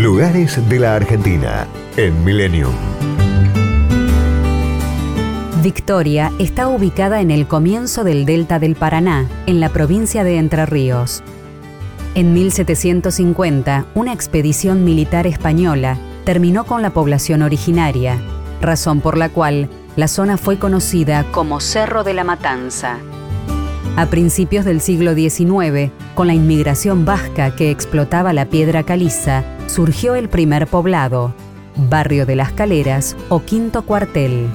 Lugares 0.00 0.66
de 0.66 0.78
la 0.78 0.94
Argentina 0.94 1.66
en 1.98 2.24
Millennium. 2.24 2.72
Victoria 5.62 6.32
está 6.38 6.68
ubicada 6.68 7.20
en 7.20 7.30
el 7.30 7.46
comienzo 7.46 8.02
del 8.02 8.24
delta 8.24 8.58
del 8.58 8.76
Paraná, 8.76 9.28
en 9.44 9.60
la 9.60 9.68
provincia 9.68 10.24
de 10.24 10.38
Entre 10.38 10.64
Ríos. 10.64 11.22
En 12.14 12.32
1750, 12.32 13.84
una 13.94 14.14
expedición 14.14 14.84
militar 14.84 15.26
española 15.26 15.98
terminó 16.24 16.64
con 16.64 16.80
la 16.80 16.94
población 16.94 17.42
originaria, 17.42 18.16
razón 18.62 19.02
por 19.02 19.18
la 19.18 19.28
cual 19.28 19.68
la 19.96 20.08
zona 20.08 20.38
fue 20.38 20.58
conocida 20.58 21.26
como 21.30 21.60
Cerro 21.60 22.04
de 22.04 22.14
la 22.14 22.24
Matanza. 22.24 22.96
A 23.96 24.06
principios 24.06 24.64
del 24.64 24.80
siglo 24.80 25.14
XIX, 25.14 25.90
con 26.14 26.26
la 26.26 26.34
inmigración 26.34 27.04
vasca 27.04 27.54
que 27.54 27.70
explotaba 27.70 28.32
la 28.32 28.46
piedra 28.46 28.84
caliza, 28.84 29.44
surgió 29.66 30.14
el 30.14 30.28
primer 30.28 30.66
poblado, 30.66 31.34
Barrio 31.76 32.24
de 32.24 32.36
las 32.36 32.52
Caleras 32.52 33.16
o 33.28 33.40
Quinto 33.40 33.82
Cuartel. 33.82 34.48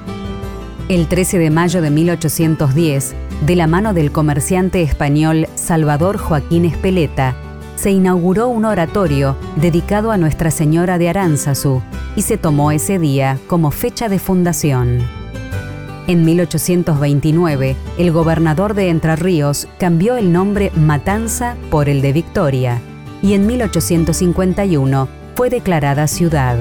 El 0.90 1.08
13 1.08 1.38
de 1.38 1.50
mayo 1.50 1.82
de 1.82 1.90
1810, 1.90 3.16
de 3.46 3.56
la 3.56 3.68
mano 3.68 3.94
del 3.94 4.12
comerciante 4.12 4.82
español 4.82 5.48
Salvador 5.56 6.18
Joaquín 6.18 6.66
Espeleta, 6.66 7.36
se 7.76 7.92
inauguró 7.92 8.48
un 8.48 8.66
oratorio 8.66 9.36
dedicado 9.58 10.12
a 10.12 10.18
Nuestra 10.18 10.50
Señora 10.50 10.98
de 10.98 11.10
Aránzazu 11.10 11.82
y 12.16 12.22
se 12.22 12.38
tomó 12.38 12.72
ese 12.72 13.00
día 13.00 13.38
como 13.48 13.72
fecha 13.72 14.08
de 14.10 14.20
fundación. 14.20 15.25
En 16.08 16.24
1829, 16.24 17.76
el 17.98 18.12
gobernador 18.12 18.76
de 18.76 18.90
Entre 18.90 19.16
Ríos 19.16 19.68
cambió 19.80 20.18
el 20.18 20.32
nombre 20.32 20.72
Matanza 20.76 21.56
por 21.72 21.90
el 21.90 22.04
de 22.04 22.14
Victoria 22.14 22.80
y 23.24 23.34
en 23.34 23.48
1851 23.48 25.08
fue 25.34 25.50
declarada 25.50 26.06
ciudad. 26.08 26.58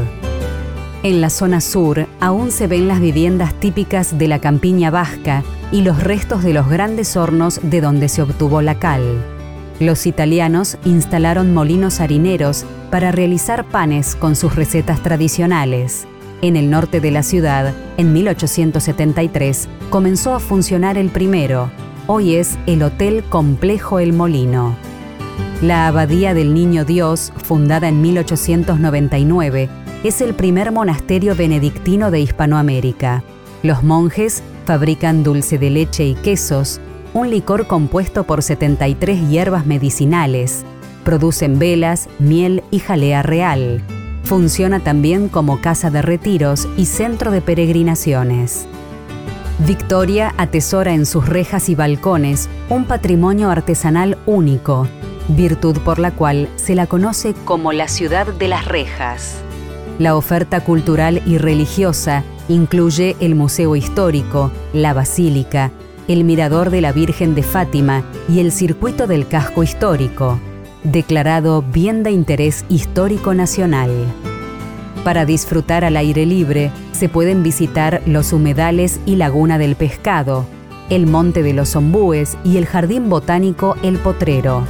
En 1.03 1.21
la 1.21 1.29
zona 1.29 1.61
sur 1.61 2.07
aún 2.21 2.51
se 2.51 2.67
ven 2.67 2.89
las 2.89 3.01
viviendas 3.01 3.53
típicas 3.61 4.17
de 4.17 4.29
la 4.29 4.39
campiña 4.39 4.91
vasca 4.91 5.43
y 5.71 5.83
los 5.83 6.03
restos 6.03 6.43
de 6.43 6.55
los 6.55 6.71
grandes 6.71 7.15
hornos 7.15 7.61
de 7.63 7.83
donde 7.83 8.09
se 8.09 8.23
obtuvo 8.23 8.63
la 8.63 8.79
cal. 8.79 9.03
Los 9.79 10.07
italianos 10.07 10.79
instalaron 10.87 11.53
molinos 11.53 12.01
harineros 12.01 12.65
para 12.91 13.13
realizar 13.13 13.67
panes 13.67 14.17
con 14.17 14.37
sus 14.37 14.57
recetas 14.57 15.03
tradicionales. 15.03 16.07
En 16.45 16.57
el 16.57 16.69
norte 16.69 17.01
de 17.01 17.11
la 17.11 17.23
ciudad, 17.23 17.73
en 17.97 18.13
1873, 18.13 19.67
comenzó 19.89 20.35
a 20.35 20.41
funcionar 20.41 20.99
el 20.99 21.09
primero. 21.09 21.71
Hoy 22.07 22.35
es 22.35 22.59
el 22.67 22.83
Hotel 22.83 23.25
Complejo 23.31 23.99
El 23.99 24.13
Molino. 24.13 24.77
La 25.63 25.87
Abadía 25.87 26.35
del 26.35 26.53
Niño 26.53 26.85
Dios, 26.85 27.33
fundada 27.43 27.89
en 27.89 28.03
1899, 28.03 29.71
es 30.05 30.21
el 30.21 30.35
primer 30.35 30.71
monasterio 30.71 31.35
benedictino 31.35 32.11
de 32.11 32.21
Hispanoamérica. 32.21 33.25
Los 33.63 33.83
monjes 33.83 34.43
fabrican 34.67 35.23
dulce 35.23 35.57
de 35.57 35.71
leche 35.71 36.05
y 36.05 36.13
quesos, 36.13 36.79
un 37.15 37.31
licor 37.31 37.67
compuesto 37.67 38.25
por 38.25 38.43
73 38.43 39.31
hierbas 39.31 39.65
medicinales. 39.65 40.63
Producen 41.05 41.59
velas, 41.59 42.07
miel 42.19 42.63
y 42.71 42.81
jalea 42.81 43.23
real. 43.23 43.83
Funciona 44.25 44.81
también 44.81 45.29
como 45.29 45.61
casa 45.61 45.91
de 45.91 46.01
retiros 46.01 46.67
y 46.77 46.87
centro 46.87 47.31
de 47.31 47.43
peregrinaciones. 47.43 48.67
Victoria 49.67 50.35
atesora 50.39 50.95
en 50.95 51.07
sus 51.07 51.29
rejas 51.29 51.69
y 51.69 51.75
balcones 51.75 52.49
un 52.71 52.87
patrimonio 52.87 53.51
artesanal 53.51 54.19
único, 54.27 54.89
virtud 55.29 55.79
por 55.85 55.99
la 55.99 56.11
cual 56.11 56.49
se 56.57 56.75
la 56.75 56.87
conoce 56.87 57.35
como 57.45 57.73
la 57.73 57.87
ciudad 57.87 58.27
de 58.27 58.49
las 58.49 58.65
rejas. 58.65 59.37
La 59.99 60.17
oferta 60.17 60.61
cultural 60.61 61.23
y 61.25 61.39
religiosa 61.39 62.25
incluye 62.49 63.17
el 63.21 63.35
Museo 63.35 63.77
Histórico, 63.77 64.51
la 64.73 64.93
Basílica, 64.93 65.71
el 66.09 66.25
Mirador 66.25 66.71
de 66.71 66.81
la 66.81 66.93
Virgen 66.93 67.35
de 67.35 67.43
Fátima 67.43 68.03
y 68.29 68.41
el 68.41 68.53
Circuito 68.53 69.07
del 69.07 69.29
Casco 69.29 69.63
Histórico, 69.63 70.41
declarado 70.85 71.63
Bien 71.63 72.03
de 72.03 72.11
Interés 72.11 72.65
Histórico 72.69 73.35
Nacional. 73.35 73.91
Para 75.03 75.25
disfrutar 75.25 75.85
al 75.85 75.97
aire 75.97 76.27
libre, 76.27 76.71
se 76.93 77.09
pueden 77.09 77.43
visitar 77.43 78.03
los 78.07 78.33
humedales 78.33 79.01
y 79.07 79.17
Laguna 79.17 79.59
del 79.59 79.77
Pescado, 79.77 80.47
el 80.91 81.07
Monte 81.07 81.43
de 81.43 81.55
los 81.55 81.75
Ombúes 81.75 82.37
y 82.45 82.59
el 82.59 82.67
Jardín 82.67 83.09
Botánico 83.09 83.77
El 83.83 83.97
Potrero. 83.99 84.65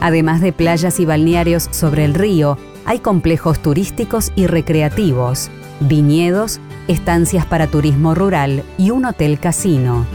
Además 0.00 0.40
de 0.40 0.52
playas 0.52 1.00
y 1.00 1.04
balnearios 1.04 1.68
sobre 1.72 2.04
el 2.04 2.14
río, 2.14 2.56
hay 2.84 3.00
complejos 3.00 3.60
turísticos 3.60 4.32
y 4.36 4.46
recreativos, 4.46 5.50
viñedos, 5.80 6.60
estancias 6.86 7.46
para 7.46 7.66
turismo 7.66 8.14
rural 8.14 8.62
y 8.78 8.90
un 8.90 9.04
hotel 9.04 9.40
casino. 9.40 10.06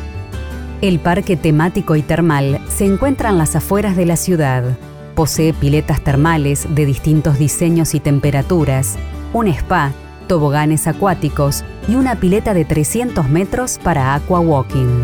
El 0.82 1.00
parque 1.00 1.36
temático 1.36 1.98
y 1.98 2.02
termal 2.02 2.62
se 2.70 2.86
encuentra 2.86 3.30
en 3.30 3.38
las 3.38 3.56
afueras 3.56 3.98
de 3.98 4.06
la 4.06 4.16
ciudad. 4.16 4.78
Posee 5.20 5.52
piletas 5.52 6.00
termales 6.00 6.66
de 6.74 6.86
distintos 6.86 7.38
diseños 7.38 7.94
y 7.94 8.00
temperaturas, 8.00 8.98
un 9.34 9.50
spa, 9.50 9.92
toboganes 10.28 10.88
acuáticos 10.88 11.66
y 11.90 11.96
una 11.96 12.16
pileta 12.22 12.54
de 12.54 12.64
300 12.64 13.28
metros 13.28 13.82
para 13.84 14.16
aqua 14.16 14.40
walking. 14.40 15.04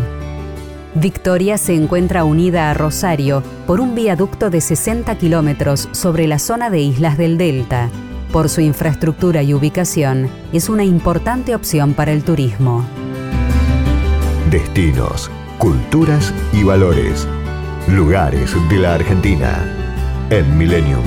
Victoria 0.94 1.58
se 1.58 1.74
encuentra 1.74 2.24
unida 2.24 2.70
a 2.70 2.72
Rosario 2.72 3.42
por 3.66 3.78
un 3.78 3.94
viaducto 3.94 4.48
de 4.48 4.62
60 4.62 5.18
kilómetros 5.18 5.86
sobre 5.92 6.26
la 6.26 6.38
zona 6.38 6.70
de 6.70 6.80
Islas 6.80 7.18
del 7.18 7.36
Delta. 7.36 7.90
Por 8.32 8.48
su 8.48 8.62
infraestructura 8.62 9.42
y 9.42 9.52
ubicación, 9.52 10.30
es 10.50 10.70
una 10.70 10.84
importante 10.84 11.54
opción 11.54 11.92
para 11.92 12.12
el 12.12 12.24
turismo. 12.24 12.86
Destinos, 14.50 15.30
culturas 15.58 16.32
y 16.54 16.62
valores. 16.62 17.28
Lugares 17.86 18.56
de 18.70 18.78
la 18.78 18.94
Argentina 18.94 19.75
en 20.30 20.56
Millennium. 20.56 21.04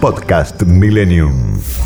Podcast 0.00 0.64
Millennium. 0.64 1.81